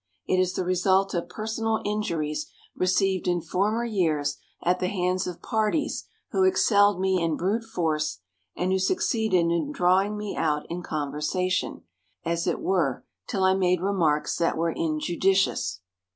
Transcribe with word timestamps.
It 0.25 0.39
is 0.39 0.53
the 0.53 0.65
result 0.65 1.13
of 1.13 1.29
personal 1.29 1.79
injuries 1.85 2.47
received 2.75 3.27
in 3.27 3.39
former 3.39 3.85
years 3.85 4.39
at 4.63 4.79
the 4.79 4.87
hands 4.87 5.27
of 5.27 5.43
parties 5.43 6.05
who 6.31 6.43
excelled 6.43 6.99
me 6.99 7.21
in 7.21 7.37
brute 7.37 7.63
force 7.63 8.17
and 8.55 8.71
who 8.71 8.79
succeeded 8.79 9.37
in 9.51 9.71
drawing 9.71 10.17
me 10.17 10.35
out 10.35 10.65
in 10.71 10.81
conversation, 10.81 11.83
as 12.25 12.47
it 12.47 12.59
were, 12.59 13.05
till 13.27 13.43
I 13.43 13.53
made 13.53 13.79
remarks 13.79 14.35
that 14.37 14.57
were 14.57 14.71
injudicious. 14.71 15.81